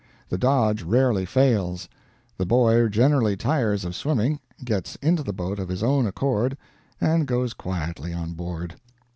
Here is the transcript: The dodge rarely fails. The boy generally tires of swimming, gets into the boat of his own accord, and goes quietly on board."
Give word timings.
The 0.29 0.37
dodge 0.39 0.81
rarely 0.81 1.27
fails. 1.27 1.87
The 2.39 2.45
boy 2.47 2.87
generally 2.87 3.37
tires 3.37 3.85
of 3.85 3.95
swimming, 3.95 4.39
gets 4.65 4.95
into 4.95 5.21
the 5.21 5.31
boat 5.31 5.59
of 5.59 5.69
his 5.69 5.83
own 5.83 6.07
accord, 6.07 6.57
and 6.99 7.27
goes 7.27 7.53
quietly 7.53 8.11
on 8.11 8.33
board." 8.33 8.77